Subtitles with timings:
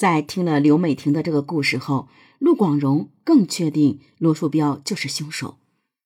[0.00, 2.08] 在听了刘美婷的这个故事后，
[2.38, 5.58] 陆广荣更确定罗树标就是凶手。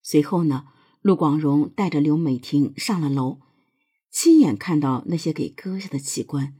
[0.02, 0.66] 随后呢，
[1.00, 3.38] 陆广荣带着刘美婷上了楼，
[4.10, 6.56] 亲眼看到那些给割下的器官，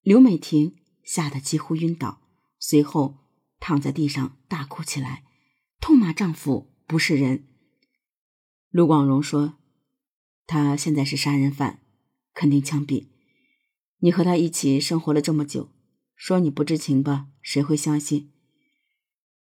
[0.00, 0.74] 刘美婷
[1.04, 2.22] 吓得几乎晕倒，
[2.58, 3.18] 随后
[3.58, 5.24] 躺在地上大哭起来，
[5.82, 7.44] 痛骂丈夫不是人。
[8.70, 9.58] 陆广荣说
[10.48, 11.80] ：“他现在是杀人犯，
[12.32, 13.08] 肯定枪毙。
[13.98, 15.68] 你和他一起生活了这么久，
[16.20, 18.30] 说你不知情吧，谁会相信？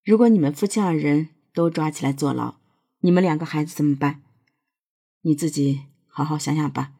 [0.05, 2.55] 如果你们夫妻二人都抓起来坐牢。”
[3.01, 4.23] 你们两个孩子怎么办？
[5.23, 6.95] 你自己好好想想吧。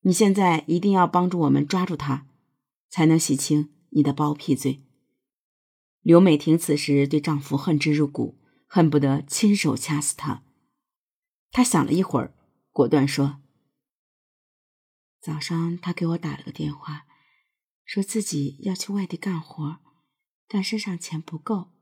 [0.00, 2.26] 你现在一定要帮助我们抓住他，
[2.88, 4.82] 才能洗清你的包庇罪。
[6.00, 10.42] 刘美婷此时对丈夫恨之入骨，恨不得亲手掐死他。
[11.50, 12.34] 她想了一会儿，
[12.70, 13.42] 果断说
[15.20, 17.04] ：“早上他给我打了个电话，
[17.88, 19.78] 说自己要去外地干活，
[20.46, 21.72] 但身上钱不够，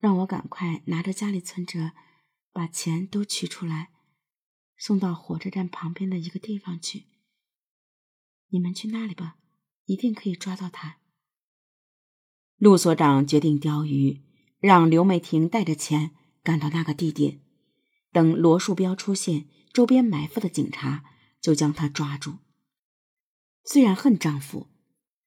[0.00, 1.92] 让我赶快拿着家里存折。”
[2.56, 3.90] 把钱都取出来，
[4.78, 7.06] 送到火车站旁边的一个地方去。
[8.50, 9.38] 你们去那里吧，
[9.86, 10.98] 一定可以抓到他。
[12.58, 14.22] 陆所长决定钓鱼，
[14.60, 16.12] 让刘美婷带着钱
[16.44, 17.40] 赶到那个地点。
[18.12, 21.04] 等罗树标出现，周边埋伏的警察
[21.40, 22.38] 就将他抓住。
[23.64, 24.68] 虽然恨丈夫，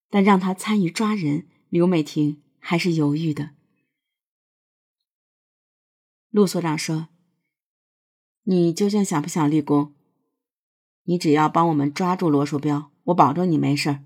[0.10, 3.52] 但让他参与抓人，刘美婷还是犹豫的。
[6.30, 7.10] 陆所长说。
[8.50, 9.94] 你究竟想不想立功？
[11.04, 14.06] 你只要帮我们抓住罗树标，我保证你没事儿。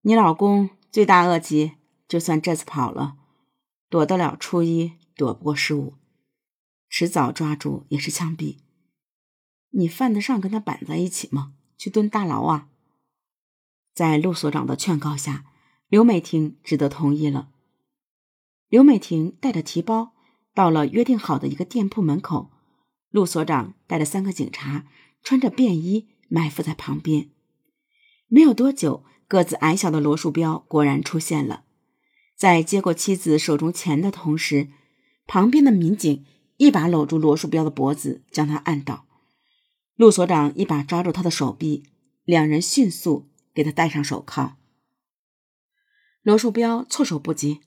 [0.00, 1.72] 你老公罪大恶极，
[2.08, 3.18] 就算这次跑了，
[3.90, 5.96] 躲得了初一，躲不过十五，
[6.88, 8.56] 迟早抓住也是枪毙。
[9.68, 11.52] 你犯得上跟他绑在一起吗？
[11.76, 12.70] 去蹲大牢啊！
[13.94, 15.44] 在陆所长的劝告下，
[15.88, 17.50] 刘美婷只得同意了。
[18.68, 20.12] 刘美婷带着提包
[20.54, 22.50] 到了约定好的一个店铺门口。
[23.10, 24.86] 陆所长带着三个警察，
[25.22, 27.28] 穿着便衣埋伏在旁边。
[28.28, 31.64] 没有多久，个子矮小的罗树标果然出现了。
[32.34, 34.70] 在接过妻子手中钱的同时，
[35.26, 36.24] 旁边的民警
[36.56, 39.04] 一把搂住罗树标的脖子，将他按倒。
[39.96, 41.84] 陆所长一把抓住他的手臂，
[42.24, 44.56] 两人迅速给他戴上手铐。
[46.22, 47.60] 罗树标措手不及：“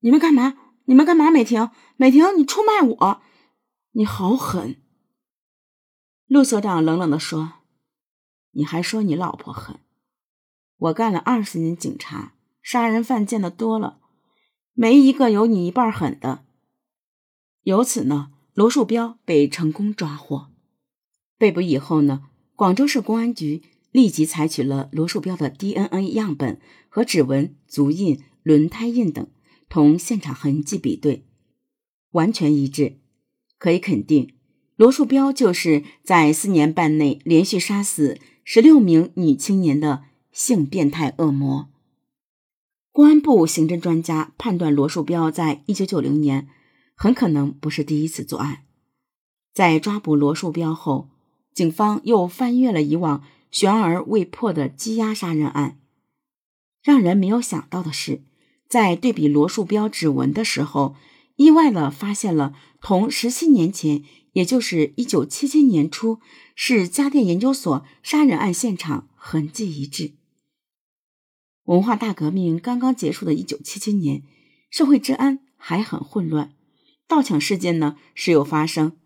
[0.00, 0.56] 你们干嘛？
[0.86, 1.30] 你们干嘛？
[1.30, 3.22] 美婷，美婷，你出卖我！”
[3.92, 4.76] 你好狠！
[6.26, 7.54] 陆所长冷冷地说
[8.52, 9.80] ：“你还说你老婆狠？
[10.76, 13.98] 我干了二十年警察，杀人犯见得多了，
[14.72, 16.44] 没一个有你一半狠的。”
[17.64, 20.50] 由此呢，罗树标被成功抓获。
[21.36, 23.62] 被捕以后呢，广州市公安局
[23.92, 29.26] 立即采取了罗树标的 DNA 样本和指纹、足印、轮胎印等，
[29.68, 31.26] 同现场痕迹比对，
[32.12, 32.98] 完全一致。
[33.58, 34.34] 可以肯定，
[34.76, 41.68] 罗树标就是在四年半内连续杀死十六名女青年的性变态恶魔。
[42.92, 46.48] 公安部刑侦专家判断，罗树标在一九九零年
[46.94, 48.64] 很可能不是第一次作案。
[49.52, 51.10] 在抓捕罗树标后，
[51.52, 55.78] 警方又翻阅了以往悬而未破的羁押杀人案。
[56.82, 58.22] 让人没有想到的是，
[58.68, 60.96] 在对比罗树标指纹的时候。
[61.36, 66.18] 意外的发现了同十七年前，也就是一九七七年初
[66.54, 70.12] 市家电研究所杀人案现场痕迹一致。
[71.64, 74.22] 文化大革命刚刚结束的一九七七年，
[74.68, 76.52] 社会治安还很混乱，
[77.08, 78.98] 盗抢事件呢时有发生。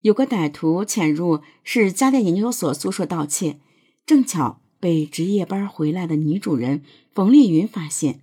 [0.00, 3.60] 有个歹徒潜入市家电研究所宿舍盗窃，
[4.06, 8.22] 正巧被值夜班回来的女主人冯丽云发现。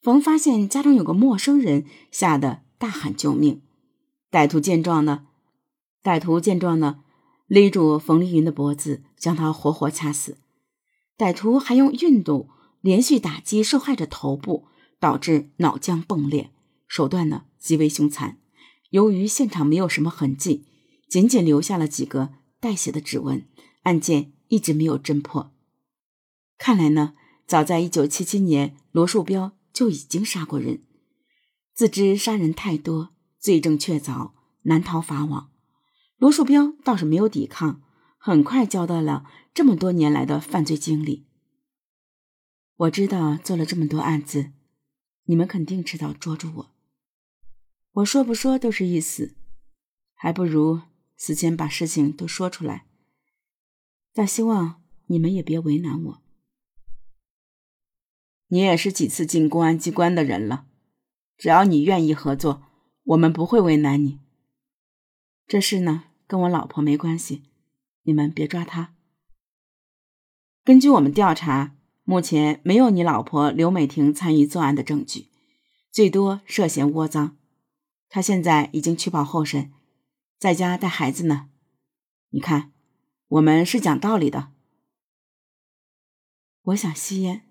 [0.00, 3.62] 冯发现家中有个陌生人，吓得大喊救命。
[4.30, 5.26] 歹徒见状呢，
[6.02, 7.00] 歹徒见状呢，
[7.46, 10.38] 勒住冯丽云的脖子，将她活活掐死。
[11.16, 12.48] 歹徒还用熨斗
[12.80, 14.66] 连续打击受害者头部，
[15.00, 16.50] 导致脑浆迸裂，
[16.86, 18.38] 手段呢极为凶残。
[18.90, 20.64] 由于现场没有什么痕迹，
[21.08, 23.46] 仅仅留下了几个带血的指纹，
[23.82, 25.52] 案件一直没有侦破。
[26.58, 27.14] 看来呢，
[27.46, 29.52] 早在一九七七年，罗树标。
[29.70, 30.82] 就已经杀过人，
[31.72, 35.52] 自知杀人太多，罪证确凿，难逃法网。
[36.16, 37.80] 罗树标倒是没有抵抗，
[38.18, 41.28] 很快交代了这么多年来的犯罪经历。
[42.74, 44.50] 我知道做了这么多案子，
[45.26, 46.74] 你们肯定迟早捉住我。
[47.92, 49.36] 我说不说都是一死，
[50.14, 50.80] 还不如
[51.16, 52.87] 死前把事情都说出来。
[54.12, 56.22] 但希望你们也别为难我。
[58.48, 60.66] 你也是几次进公安机关的人了，
[61.36, 62.62] 只要你愿意合作，
[63.04, 64.20] 我们不会为难你。
[65.46, 67.42] 这事呢，跟我老婆没关系，
[68.02, 68.94] 你们别抓她。
[70.64, 75.28] 根据我们调查，目前没有你老婆刘美婷参与作案的证据，
[75.90, 77.36] 最多涉嫌窝赃。
[78.08, 79.72] 她现在已经取保候审，
[80.38, 81.50] 在家带孩子呢。
[82.30, 82.72] 你看，
[83.28, 84.52] 我们是讲道理的。
[86.62, 87.42] 我想吸烟。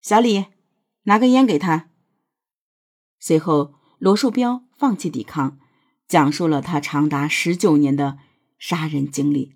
[0.00, 0.46] 小李，
[1.04, 1.90] 拿根烟给他。
[3.20, 5.60] 随后，罗树标放弃抵抗，
[6.08, 8.18] 讲述了他长达十九年的
[8.58, 9.54] 杀人经历。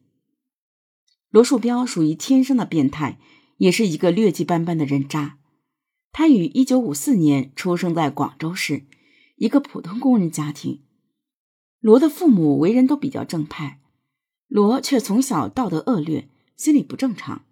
[1.31, 3.19] 罗树标属于天生的变态，
[3.56, 5.38] 也是一个劣迹斑斑的人渣。
[6.12, 8.87] 他于一九五四年出生在广州市
[9.34, 10.84] 一个普通工人家庭。
[11.81, 13.81] 罗的父母为人都比较正派，
[14.48, 17.44] 罗却从小道德恶劣，心理不正常。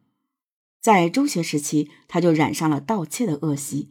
[0.81, 3.91] 在中学时期，他就染上了盗窃的恶习，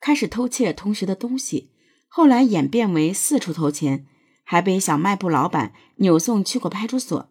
[0.00, 1.70] 开始偷窃同学的东西，
[2.08, 4.06] 后来演变为四处偷钱，
[4.44, 7.28] 还被小卖部老板扭送去过派出所。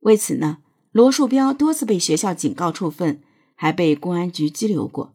[0.00, 0.58] 为此呢，
[0.90, 3.22] 罗树标多次被学校警告处分，
[3.54, 5.14] 还被公安局拘留过。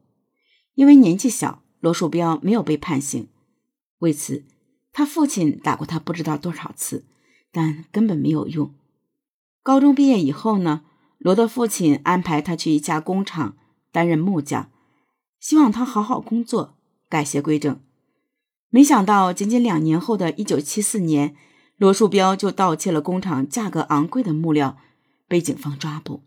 [0.76, 3.28] 因为年纪小，罗树标没有被判刑。
[4.00, 4.44] 为此，
[4.92, 7.06] 他父亲打过他不知道多少次，
[7.52, 8.74] 但根本没有用。
[9.64, 10.82] 高中毕业以后呢？
[11.18, 13.56] 罗的父亲安排他去一家工厂
[13.94, 14.70] 担任木匠，
[15.40, 16.76] 希望他好好工作，
[17.08, 17.80] 改邪归正。
[18.70, 21.34] 没想到，仅仅两年后的一九七四年，
[21.78, 24.78] 罗树标就盗窃了工厂价格昂贵的木料，
[25.30, 26.24] 被警方抓捕。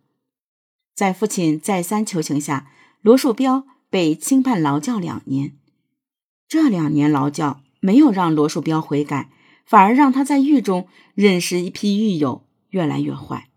[0.94, 2.70] 在父亲再三求情下，
[3.02, 5.58] 罗树标被轻判劳教两年。
[6.48, 9.30] 这两年劳教没有让罗树标悔改，
[9.66, 12.45] 反而让他在狱中认识一批狱友，
[12.76, 13.48] 越来越坏。